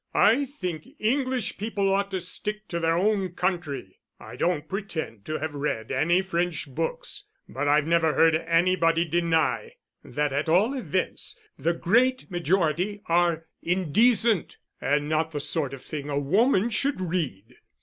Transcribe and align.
I 0.15 0.45
think 0.45 0.87
English 0.97 1.59
people 1.59 1.93
ought 1.93 2.09
to 2.09 2.21
stick 2.21 2.67
to 2.69 2.79
their 2.79 2.97
own 2.97 3.33
country. 3.33 3.99
I 4.19 4.35
don't 4.35 4.67
pretend 4.67 5.25
to 5.25 5.37
have 5.37 5.53
read 5.53 5.91
any 5.91 6.23
French 6.23 6.67
books, 6.73 7.25
but 7.47 7.67
I've 7.67 7.85
never 7.85 8.15
heard 8.15 8.33
anybody 8.33 9.05
deny, 9.05 9.75
that 10.03 10.33
at 10.33 10.49
all 10.49 10.73
events 10.75 11.37
the 11.55 11.75
great 11.75 12.31
majority 12.31 13.03
are 13.05 13.45
indecent, 13.61 14.57
and 14.81 15.07
not 15.07 15.29
the 15.33 15.39
sort 15.39 15.71
of 15.71 15.83
thing 15.83 16.09
a 16.09 16.17
woman 16.17 16.71
should 16.71 16.99
read." 16.99 17.57